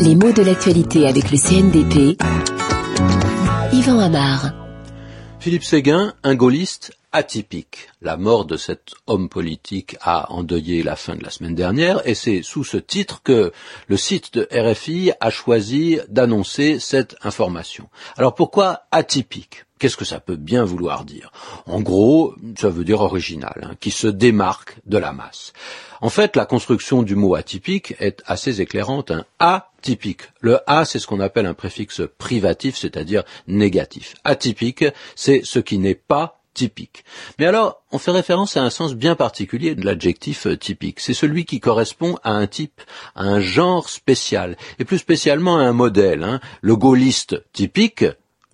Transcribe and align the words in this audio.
Les 0.00 0.14
mots 0.14 0.32
de 0.32 0.42
l'actualité 0.42 1.06
avec 1.06 1.30
le 1.30 1.38
CNDP. 1.38 2.18
Yvan 3.72 3.98
Amar. 4.00 4.52
Philippe 5.40 5.64
Séguin, 5.64 6.14
un 6.22 6.34
gaulliste 6.34 6.92
atypique. 7.14 7.90
La 8.02 8.16
mort 8.16 8.44
de 8.44 8.56
cet 8.56 8.92
homme 9.06 9.28
politique 9.28 9.96
a 10.00 10.32
endeuillé 10.32 10.82
la 10.82 10.96
fin 10.96 11.14
de 11.14 11.22
la 11.22 11.30
semaine 11.30 11.54
dernière 11.54 12.06
et 12.06 12.14
c'est 12.14 12.42
sous 12.42 12.64
ce 12.64 12.76
titre 12.76 13.22
que 13.22 13.52
le 13.86 13.96
site 13.96 14.34
de 14.34 14.48
RFI 14.52 15.12
a 15.20 15.30
choisi 15.30 16.00
d'annoncer 16.08 16.80
cette 16.80 17.16
information. 17.22 17.88
Alors 18.16 18.34
pourquoi 18.34 18.82
atypique? 18.90 19.64
Qu'est-ce 19.78 19.96
que 19.96 20.04
ça 20.04 20.18
peut 20.18 20.36
bien 20.36 20.64
vouloir 20.64 21.04
dire? 21.04 21.30
En 21.66 21.80
gros, 21.80 22.34
ça 22.58 22.68
veut 22.68 22.84
dire 22.84 23.00
original, 23.00 23.60
hein, 23.62 23.74
qui 23.80 23.90
se 23.90 24.06
démarque 24.06 24.78
de 24.86 24.98
la 24.98 25.12
masse. 25.12 25.52
En 26.04 26.10
fait, 26.10 26.36
la 26.36 26.44
construction 26.44 27.02
du 27.02 27.14
mot 27.14 27.34
atypique 27.34 27.94
est 27.98 28.22
assez 28.26 28.60
éclairante. 28.60 29.10
Un 29.10 29.24
atypique. 29.38 30.20
Le 30.40 30.58
A, 30.66 30.84
c'est 30.84 30.98
ce 30.98 31.06
qu'on 31.06 31.18
appelle 31.18 31.46
un 31.46 31.54
préfixe 31.54 32.02
privatif, 32.18 32.76
c'est-à-dire 32.76 33.22
négatif. 33.46 34.14
Atypique, 34.22 34.84
c'est 35.16 35.40
ce 35.44 35.60
qui 35.60 35.78
n'est 35.78 35.94
pas 35.94 36.42
typique. 36.52 37.06
Mais 37.38 37.46
alors, 37.46 37.82
on 37.90 37.96
fait 37.96 38.10
référence 38.10 38.58
à 38.58 38.62
un 38.62 38.68
sens 38.68 38.94
bien 38.94 39.14
particulier 39.14 39.74
de 39.74 39.86
l'adjectif 39.86 40.46
typique. 40.58 41.00
C'est 41.00 41.14
celui 41.14 41.46
qui 41.46 41.58
correspond 41.58 42.18
à 42.22 42.32
un 42.32 42.46
type, 42.48 42.82
à 43.14 43.22
un 43.22 43.40
genre 43.40 43.88
spécial, 43.88 44.58
et 44.78 44.84
plus 44.84 44.98
spécialement 44.98 45.56
à 45.56 45.62
un 45.62 45.72
modèle. 45.72 46.22
Hein. 46.22 46.40
Le 46.60 46.76
gaulliste 46.76 47.42
typique, 47.54 48.04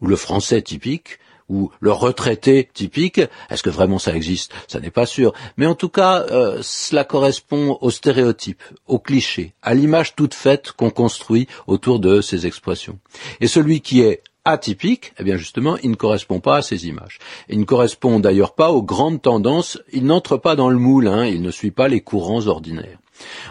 ou 0.00 0.06
le 0.06 0.14
français 0.14 0.62
typique, 0.62 1.18
ou 1.50 1.70
le 1.80 1.92
retraité 1.92 2.70
typique, 2.72 3.20
est-ce 3.50 3.62
que 3.62 3.68
vraiment 3.68 3.98
ça 3.98 4.14
existe? 4.14 4.52
Ça 4.68 4.80
n'est 4.80 4.90
pas 4.90 5.04
sûr. 5.04 5.34
Mais 5.56 5.66
en 5.66 5.74
tout 5.74 5.90
cas, 5.90 6.24
euh, 6.30 6.60
cela 6.62 7.04
correspond 7.04 7.76
au 7.82 7.90
stéréotype, 7.90 8.62
au 8.86 8.98
cliché, 8.98 9.52
à 9.60 9.74
l'image 9.74 10.14
toute 10.14 10.34
faite 10.34 10.72
qu'on 10.72 10.90
construit 10.90 11.48
autour 11.66 11.98
de 11.98 12.20
ces 12.20 12.46
expressions. 12.46 12.98
Et 13.40 13.48
celui 13.48 13.80
qui 13.80 14.00
est 14.00 14.22
atypique, 14.44 15.12
eh 15.18 15.24
bien 15.24 15.36
justement, 15.36 15.76
il 15.82 15.90
ne 15.90 15.96
correspond 15.96 16.40
pas 16.40 16.58
à 16.58 16.62
ces 16.62 16.86
images. 16.86 17.18
Il 17.48 17.58
ne 17.60 17.64
correspond 17.64 18.20
d'ailleurs 18.20 18.54
pas 18.54 18.70
aux 18.70 18.82
grandes 18.82 19.20
tendances, 19.20 19.78
il 19.92 20.06
n'entre 20.06 20.36
pas 20.36 20.56
dans 20.56 20.70
le 20.70 20.78
moule, 20.78 21.08
hein, 21.08 21.26
il 21.26 21.42
ne 21.42 21.50
suit 21.50 21.72
pas 21.72 21.88
les 21.88 22.00
courants 22.00 22.46
ordinaires. 22.46 22.98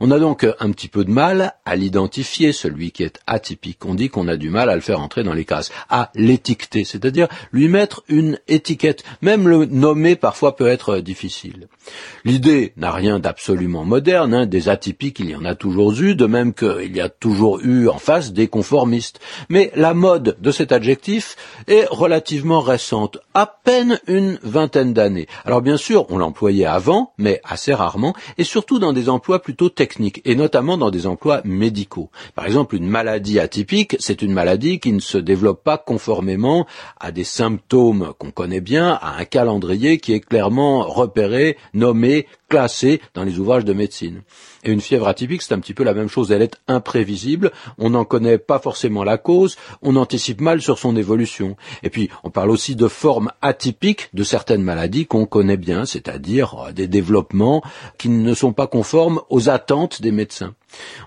On 0.00 0.10
a 0.10 0.18
donc 0.18 0.46
un 0.58 0.70
petit 0.70 0.88
peu 0.88 1.04
de 1.04 1.10
mal 1.10 1.54
à 1.64 1.76
l'identifier, 1.76 2.52
celui 2.52 2.90
qui 2.90 3.02
est 3.02 3.20
atypique. 3.26 3.84
On 3.84 3.94
dit 3.94 4.08
qu'on 4.08 4.28
a 4.28 4.36
du 4.36 4.50
mal 4.50 4.70
à 4.70 4.74
le 4.74 4.80
faire 4.80 5.00
entrer 5.00 5.22
dans 5.22 5.32
les 5.32 5.44
cases, 5.44 5.70
à 5.88 6.10
l'étiqueter, 6.14 6.84
c'est-à-dire 6.84 7.28
lui 7.52 7.68
mettre 7.68 8.04
une 8.08 8.38
étiquette. 8.48 9.04
Même 9.22 9.48
le 9.48 9.66
nommer 9.66 10.16
parfois 10.16 10.56
peut 10.56 10.68
être 10.68 10.98
difficile. 10.98 11.68
L'idée 12.24 12.72
n'a 12.76 12.92
rien 12.92 13.18
d'absolument 13.18 13.84
moderne, 13.84 14.34
hein. 14.34 14.46
des 14.46 14.68
atypiques 14.68 15.20
il 15.20 15.30
y 15.30 15.36
en 15.36 15.44
a 15.44 15.54
toujours 15.54 15.92
eu, 16.00 16.14
de 16.14 16.26
même 16.26 16.54
qu'il 16.54 16.96
y 16.96 17.00
a 17.00 17.08
toujours 17.08 17.60
eu 17.60 17.88
en 17.88 17.98
face 17.98 18.32
des 18.32 18.48
conformistes. 18.48 19.20
Mais 19.48 19.70
la 19.74 19.94
mode 19.94 20.36
de 20.40 20.50
cet 20.50 20.72
adjectif 20.72 21.36
est 21.66 21.86
relativement 21.90 22.60
récente, 22.60 23.18
à 23.34 23.46
peine 23.46 24.00
une 24.06 24.38
vingtaine 24.42 24.92
d'années. 24.92 25.26
Alors 25.44 25.62
bien 25.62 25.76
sûr, 25.76 26.06
on 26.10 26.18
l'employait 26.18 26.66
avant, 26.66 27.12
mais 27.18 27.40
assez 27.44 27.74
rarement, 27.74 28.14
et 28.38 28.44
surtout 28.44 28.78
dans 28.78 28.92
des 28.92 29.08
emplois 29.08 29.42
plus 29.42 29.53
plutôt 29.54 29.68
techniques, 29.70 30.20
et 30.24 30.34
notamment 30.34 30.76
dans 30.76 30.90
des 30.90 31.06
emplois 31.06 31.40
médicaux. 31.44 32.10
Par 32.34 32.44
exemple, 32.44 32.74
une 32.74 32.88
maladie 32.88 33.38
atypique, 33.38 33.94
c'est 34.00 34.20
une 34.20 34.32
maladie 34.32 34.80
qui 34.80 34.92
ne 34.92 34.98
se 34.98 35.16
développe 35.16 35.62
pas 35.62 35.78
conformément 35.78 36.66
à 36.98 37.12
des 37.12 37.22
symptômes 37.22 38.14
qu'on 38.18 38.32
connaît 38.32 38.60
bien, 38.60 38.98
à 39.00 39.16
un 39.16 39.24
calendrier 39.24 39.98
qui 39.98 40.12
est 40.12 40.18
clairement 40.18 40.82
repéré, 40.82 41.56
nommé, 41.72 42.26
classé 42.54 43.00
dans 43.14 43.24
les 43.24 43.40
ouvrages 43.40 43.64
de 43.64 43.72
médecine. 43.72 44.22
Et 44.62 44.70
une 44.70 44.80
fièvre 44.80 45.08
atypique, 45.08 45.42
c'est 45.42 45.54
un 45.54 45.58
petit 45.58 45.74
peu 45.74 45.82
la 45.82 45.92
même 45.92 46.08
chose. 46.08 46.30
Elle 46.30 46.42
est 46.42 46.56
imprévisible. 46.68 47.50
On 47.78 47.90
n'en 47.90 48.04
connaît 48.04 48.38
pas 48.38 48.60
forcément 48.60 49.02
la 49.02 49.18
cause. 49.18 49.56
On 49.82 49.96
anticipe 49.96 50.40
mal 50.40 50.62
sur 50.62 50.78
son 50.78 50.94
évolution. 50.96 51.56
Et 51.82 51.90
puis, 51.90 52.10
on 52.22 52.30
parle 52.30 52.50
aussi 52.50 52.76
de 52.76 52.86
formes 52.86 53.32
atypiques 53.42 54.08
de 54.14 54.22
certaines 54.22 54.62
maladies 54.62 55.06
qu'on 55.06 55.26
connaît 55.26 55.56
bien, 55.56 55.84
c'est-à-dire 55.84 56.68
euh, 56.68 56.72
des 56.72 56.86
développements 56.86 57.60
qui 57.98 58.08
ne 58.08 58.34
sont 58.34 58.52
pas 58.52 58.68
conformes 58.68 59.20
aux 59.30 59.48
attentes 59.48 60.00
des 60.00 60.12
médecins. 60.12 60.54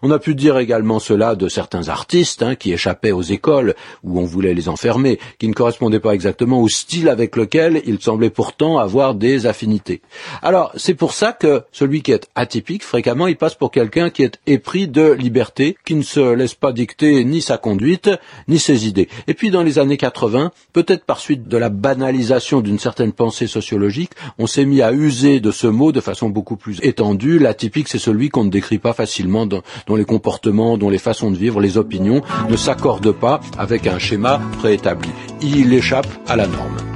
On 0.01 0.11
a 0.11 0.19
pu 0.19 0.35
dire 0.35 0.57
également 0.57 0.99
cela 0.99 1.35
de 1.35 1.47
certains 1.47 1.89
artistes 1.89 2.43
hein, 2.43 2.55
qui 2.55 2.73
échappaient 2.73 3.11
aux 3.11 3.21
écoles 3.21 3.75
où 4.03 4.19
on 4.19 4.25
voulait 4.25 4.53
les 4.53 4.69
enfermer, 4.69 5.19
qui 5.39 5.47
ne 5.47 5.53
correspondaient 5.53 5.99
pas 5.99 6.13
exactement 6.13 6.61
au 6.61 6.67
style 6.67 7.09
avec 7.09 7.35
lequel 7.35 7.81
ils 7.85 8.01
semblaient 8.01 8.29
pourtant 8.29 8.77
avoir 8.77 9.15
des 9.15 9.45
affinités. 9.45 10.01
Alors 10.41 10.71
c'est 10.75 10.93
pour 10.93 11.13
ça 11.13 11.33
que 11.33 11.63
celui 11.71 12.01
qui 12.01 12.11
est 12.11 12.27
atypique, 12.35 12.83
fréquemment, 12.83 13.27
il 13.27 13.37
passe 13.37 13.55
pour 13.55 13.71
quelqu'un 13.71 14.09
qui 14.09 14.23
est 14.23 14.39
épris 14.45 14.87
de 14.87 15.11
liberté, 15.11 15.77
qui 15.85 15.95
ne 15.95 16.01
se 16.01 16.33
laisse 16.33 16.55
pas 16.55 16.71
dicter 16.71 17.23
ni 17.23 17.41
sa 17.41 17.57
conduite, 17.57 18.09
ni 18.47 18.59
ses 18.59 18.87
idées. 18.87 19.09
Et 19.27 19.33
puis 19.33 19.49
dans 19.49 19.63
les 19.63 19.79
années 19.79 19.97
80, 19.97 20.51
peut-être 20.73 21.05
par 21.05 21.19
suite 21.19 21.47
de 21.47 21.57
la 21.57 21.69
banalisation 21.69 22.61
d'une 22.61 22.79
certaine 22.79 23.13
pensée 23.13 23.47
sociologique, 23.47 24.11
on 24.37 24.47
s'est 24.47 24.65
mis 24.65 24.81
à 24.81 24.91
user 24.91 25.39
de 25.39 25.51
ce 25.51 25.67
mot 25.67 25.91
de 25.91 26.01
façon 26.01 26.29
beaucoup 26.29 26.57
plus 26.57 26.79
étendue. 26.83 27.39
L'atypique, 27.39 27.87
c'est 27.87 27.99
celui 27.99 28.29
qu'on 28.29 28.43
ne 28.43 28.49
décrit 28.49 28.79
pas 28.79 28.93
facilement 28.93 29.45
dont, 29.85 29.95
les 29.95 30.05
comportements, 30.05 30.77
dont 30.77 30.89
les 30.89 30.97
façons 30.97 31.31
de 31.31 31.37
vivre, 31.37 31.59
les 31.59 31.77
opinions 31.77 32.21
ne 32.49 32.55
s'accordent 32.55 33.11
pas 33.11 33.39
avec 33.57 33.87
un 33.87 33.99
schéma 33.99 34.41
préétabli. 34.59 35.09
Il 35.41 35.73
échappe 35.73 36.07
à 36.27 36.35
la 36.35 36.47
norme. 36.47 36.86